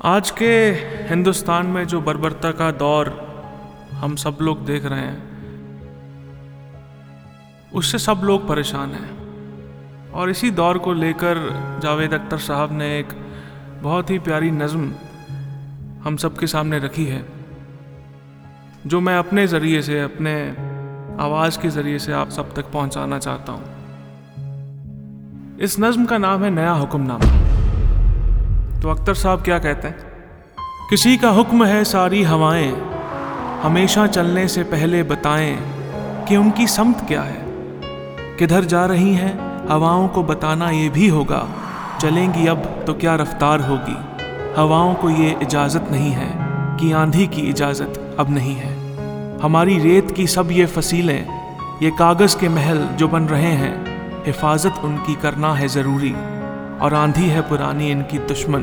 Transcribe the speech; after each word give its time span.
आज 0.00 0.30
के 0.30 0.46
हिंदुस्तान 1.08 1.66
में 1.66 1.86
जो 1.86 2.00
बर्बरता 2.00 2.50
का 2.50 2.70
दौर 2.72 3.08
हम 3.92 4.14
सब 4.16 4.36
लोग 4.42 4.64
देख 4.66 4.84
रहे 4.84 5.00
हैं, 5.00 5.16
उससे 7.72 7.98
सब 7.98 8.20
लोग 8.24 8.46
परेशान 8.48 8.90
हैं। 8.90 10.12
और 10.12 10.30
इसी 10.30 10.50
दौर 10.50 10.78
को 10.78 10.92
लेकर 10.92 11.38
जावेद 11.82 12.14
अख्तर 12.14 12.38
साहब 12.38 12.72
ने 12.72 12.88
एक 12.98 13.08
बहुत 13.82 14.10
ही 14.10 14.18
प्यारी 14.18 14.50
नज़म 14.50 14.90
हम 16.04 16.16
सब 16.16 16.38
के 16.38 16.46
सामने 16.46 16.78
रखी 16.78 17.04
है, 17.04 17.24
जो 18.86 19.00
मैं 19.00 19.16
अपने 19.18 19.46
ज़रिए 19.46 19.82
से, 19.82 20.00
अपने 20.00 20.34
आवाज़ 21.24 21.58
के 21.60 21.68
ज़रिए 21.68 21.98
से 21.98 22.12
आप 22.12 22.28
सब 22.30 22.54
तक 22.54 22.72
पहुंचाना 22.72 23.18
चाहता 23.18 23.52
हूँ। 23.52 23.64
इस 25.60 25.78
नज़म 25.80 26.04
का 26.04 26.18
नाम 26.18 26.44
है 26.44 26.50
नया 26.50 26.72
हुक्मनामा। 26.72 27.49
तो 28.82 28.90
अख्तर 28.90 29.14
साहब 29.14 29.42
क्या 29.42 29.58
कहते 29.58 29.88
हैं? 29.88 29.96
किसी 30.90 31.16
का 31.16 31.28
हुक्म 31.28 31.64
है 31.64 31.84
सारी 31.84 32.22
हवाएँ, 32.22 32.70
हमेशा 33.62 34.06
चलने 34.06 34.46
से 34.48 34.62
पहले 34.62 35.02
बताएँ 35.02 35.56
कि 36.28 36.36
उनकी 36.36 36.66
समत 36.66 37.04
क्या 37.08 37.22
है। 37.22 37.42
किधर 38.36 38.64
जा 38.64 38.84
रही 38.86 39.14
हैं, 39.14 39.34
हवाओं 39.68 40.08
को 40.08 40.22
बताना 40.22 40.70
ये 40.70 40.88
भी 40.88 41.08
होगा, 41.08 41.46
चलेंगी 42.00 42.46
अब 42.46 42.84
तो 42.86 42.94
क्या 42.94 43.14
रफ्तार 43.14 43.60
होगी। 43.60 43.96
हवाओं 44.56 44.94
को 44.94 45.10
ये 45.10 45.36
इजाज़त 45.42 45.88
नहीं 45.92 46.10
है 46.10 46.30
कि 46.78 46.92
आंधी 46.92 47.26
की 47.26 47.40
इजाज़त 47.40 48.16
अब 48.18 48.30
नहीं 48.30 48.54
है। 48.54 48.74
हमारी 49.40 49.78
रेत 49.78 50.10
की 50.10 50.26
सब 50.26 50.50
ये 50.52 50.66
फसीलें, 50.66 51.26
ये 51.82 51.90
कागज़ 51.90 52.38
के 52.38 52.48
महल 52.48 52.78
जो 52.96 53.08
बन 53.08 53.28
रहे 53.28 53.52
हैं, 53.54 53.74
हिफाजत 54.26 54.80
उनकी 54.84 55.14
करना 55.14 55.54
है 55.54 55.68
ज़रूरी। 55.68 56.14
और 56.80 56.94
आंधी 56.94 57.28
है 57.28 57.40
पुरानी, 57.40 57.90
इनकी 57.90 58.18
दुश्मन, 58.18 58.62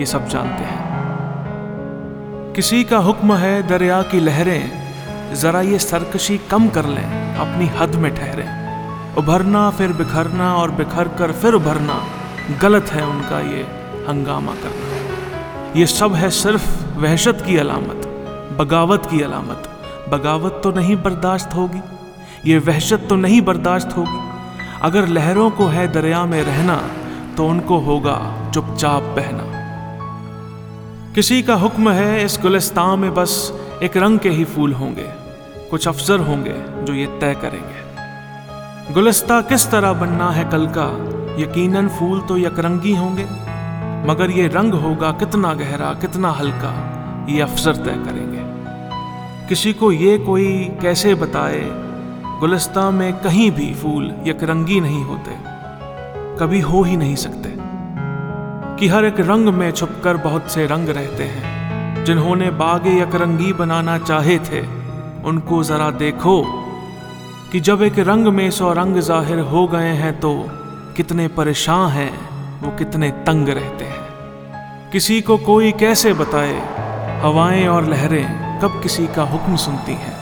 ये 0.00 0.06
सब 0.06 0.28
जानते 0.28 0.64
हैं। 0.64 2.52
किसी 2.54 2.82
का 2.84 2.98
हुक्म 2.98 3.34
है 3.34 3.62
दरिया 3.68 4.02
की 4.02 4.20
लहरें, 4.20 5.34
ज़रा 5.34 5.60
ये 5.60 5.78
सरकशी 5.78 6.38
कम 6.50 6.68
कर 6.68 6.86
लें, 6.86 7.36
अपनी 7.36 7.66
हद 7.78 7.94
में 7.94 8.14
ठहरें। 8.14 9.14
उभरना, 9.16 9.70
फिर 9.70 9.92
बिखरना 9.92 10.54
और 10.54 10.70
बिखर 10.70 11.08
कर 11.08 11.32
फिर 11.32 11.54
उभरना, 11.54 12.00
गलत 12.62 12.92
है 12.92 13.06
उनका 13.06 13.40
ये 13.40 13.62
हंगामा 14.08 14.54
करना। 14.54 15.78
ये 15.78 15.86
सब 15.86 16.14
है 16.14 16.30
सिर्फ़ 16.30 16.66
वहशत 16.96 17.42
की 17.46 17.56
अलामत, 17.56 18.06
बगावत 18.58 19.06
की 19.06 19.20
अलामत। 19.20 19.70
बगावत 20.08 20.60
तो 20.64 20.70
नहीं 20.70 20.96
बर्दाश्त 20.96 21.54
होगी, 21.54 21.80
ये 22.46 22.58
वहशत 22.58 23.06
तो 23.08 23.16
नहीं 23.16 23.40
बर्दाश्त 23.42 23.96
होगी। 23.96 24.20
अगर 24.82 25.06
लहरों 25.08 25.50
को 25.50 25.66
है 25.66 25.86
दरिया 25.92 26.24
में 26.24 26.42
रहना 26.42 26.80
तो 27.36 27.46
उनको 27.46 27.78
होगा 27.80 28.16
चुपचाप 28.54 29.02
बहना। 29.16 29.44
किसी 31.14 31.42
का 31.42 31.54
हुक्म 31.54 31.90
है, 31.90 32.24
इस 32.24 32.38
गुलिस्तान 32.42 32.98
में 32.98 33.14
बस 33.14 33.32
एक 33.82 33.96
रंग 33.96 34.18
के 34.18 34.30
ही 34.30 34.44
फूल 34.44 34.72
होंगे, 34.72 35.06
कुछ 35.70 35.88
अफसर 35.88 36.20
होंगे 36.20 36.54
जो 36.84 36.94
ये 36.94 37.06
तय 37.20 37.34
करेंगे। 37.34 38.92
गुलिस्ता 38.94 39.40
किस 39.40 39.70
तरह 39.70 39.92
बनना 39.92 40.30
है 40.30 40.44
कल 40.44 40.66
का? 40.68 40.88
यकीनन 41.38 41.88
फूल 41.88 42.20
तो 42.20 42.36
यकरंगी 42.38 42.94
होंगे, 42.94 43.24
मगर 44.08 44.30
ये 44.30 44.46
रंग 44.48 44.74
होगा 44.74 45.10
कितना 45.12 45.52
गहरा, 45.54 45.92
कितना 45.94 46.30
हल्का, 46.30 46.72
ये 47.28 47.40
अफसर 47.40 47.76
तय 47.76 48.02
करेंगे। 48.06 48.42
किसी 49.48 49.72
को 49.72 49.92
ये 49.92 50.18
कोई 50.18 50.52
कैसे 50.82 51.14
बताए, 51.14 51.64
गुलिस्ता 52.40 52.90
में 52.90 53.12
कहीं 53.12 53.50
भी 53.50 53.72
फूल 53.74 54.12
यकरंगी 54.26 54.80
नहीं 54.80 55.02
होते। 55.04 55.53
कभी 56.40 56.60
हो 56.60 56.82
ही 56.82 56.96
नहीं 56.96 57.16
सकते। 57.16 57.54
कि 58.76 58.88
हर 58.88 59.04
एक 59.04 59.20
रंग 59.20 59.48
में 59.48 59.70
छुपकर 59.70 60.16
बहुत 60.16 60.50
से 60.50 60.66
रंग 60.66 60.88
रहते 60.88 61.24
हैं। 61.24 62.04
जिन्होंने 62.04 62.50
बागे 62.50 63.02
यकरंगी 63.02 63.52
बनाना 63.52 63.98
चाहे 63.98 64.38
थे, 64.38 64.60
उनको 65.24 65.64
जरा 65.64 65.90
देखो 65.90 66.42
कि 67.52 67.60
जब 67.60 67.82
एक 67.82 67.98
रंग 67.98 68.26
में 68.26 68.50
सौ 68.50 68.72
रंग 68.72 68.96
ज़ाहिर 68.96 69.38
हो 69.38 69.66
गए 69.66 69.92
हैं 69.92 70.20
तो 70.20 70.46
कितने 70.96 71.28
परेशान 71.28 71.90
हैं, 71.90 72.12
वो 72.60 72.70
कितने 72.70 73.10
तंग 73.10 73.48
रहते 73.48 73.84
हैं। 73.84 74.90
किसी 74.90 75.20
को 75.20 75.38
कोई 75.38 75.72
कैसे 75.72 76.12
बताए, 76.12 76.56
हवाएँ 77.20 77.66
और 77.66 77.84
लहरें 77.84 78.60
कब 78.60 78.80
किसी 78.82 79.06
का 79.06 79.22
हुक्म 79.22 79.56
सुनती 79.56 79.92
हैं। 79.92 80.16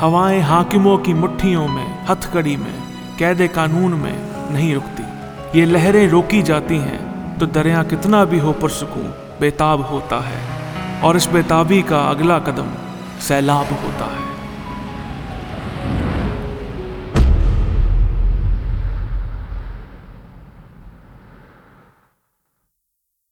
हवाएँ 0.00 0.40
हाकिमों 0.40 0.98
की 0.98 1.14
मुट्ठियों 1.14 1.68
में, 1.68 2.06
हथकड़ी 2.10 2.56
में, 2.56 2.74
कैद 3.18 3.50
कानून 3.54 3.94
में 3.94 4.30
नहीं 4.52 4.74
रुकती। 4.74 5.09
ये 5.54 5.64
लहरें 5.64 6.08
रोकी 6.08 6.42
जाती 6.42 6.76
हैं 6.76 7.38
तो 7.38 7.46
दरिया 7.46 7.82
कितना 7.82 8.24
भी 8.24 8.38
हो 8.38 8.52
पुरसकून, 8.52 9.06
बेताब 9.40 9.80
होता 9.82 10.18
है। 10.20 10.40
और 11.02 11.16
इस 11.16 11.26
बेताबी 11.26 11.82
का 11.82 12.00
अगला 12.00 12.38
कदम 12.38 12.68
सैलाब 13.20 13.72
होता 13.84 14.04
है। 14.04 14.39